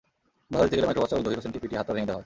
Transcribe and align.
বাধা 0.51 0.65
দিতে 0.65 0.77
গেলে 0.77 0.87
মাইক্রোবাসচালক 0.87 1.23
জহির 1.25 1.39
হোসেনকে 1.39 1.61
পিটিয়ে 1.61 1.79
হাত-পা 1.79 1.93
ভেঙে 1.95 2.07
দেওয়া 2.07 2.17
হয়। 2.17 2.19